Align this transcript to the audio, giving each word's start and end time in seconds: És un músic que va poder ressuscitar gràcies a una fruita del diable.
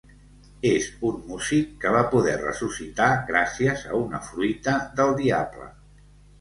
És 0.69 0.87
un 1.09 1.19
músic 1.27 1.75
que 1.83 1.91
va 1.97 2.01
poder 2.15 2.33
ressuscitar 2.45 3.11
gràcies 3.29 3.87
a 3.93 4.03
una 4.07 4.25
fruita 4.33 4.77
del 5.01 5.17
diable. 5.25 5.73